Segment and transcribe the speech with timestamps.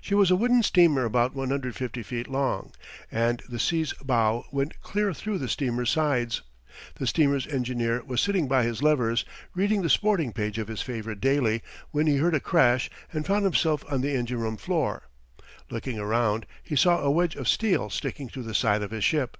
[0.00, 2.70] She was a wooden steamer about 150 feet long,
[3.10, 6.42] and the C's bow went clear through the steamer's sides.
[6.94, 11.20] The steamer's engineer was sitting by his levers, reading the sporting page of his favorite
[11.20, 11.60] daily,
[11.90, 15.08] when he heard a crash and found himself on the engine room floor.
[15.68, 19.36] Looking around, he saw a wedge of steel sticking through the side of his ship.